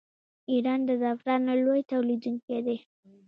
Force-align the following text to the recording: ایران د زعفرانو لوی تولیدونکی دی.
ایران 0.51 0.79
د 0.85 0.91
زعفرانو 1.01 1.53
لوی 1.63 1.81
تولیدونکی 1.91 2.59
دی. 2.65 2.77